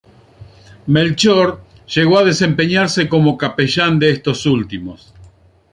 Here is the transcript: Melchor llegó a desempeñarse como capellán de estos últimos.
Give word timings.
Melchor 0.87 1.61
llegó 1.93 2.17
a 2.17 2.23
desempeñarse 2.23 3.07
como 3.07 3.37
capellán 3.37 3.99
de 3.99 4.09
estos 4.09 4.47
últimos. 4.47 5.13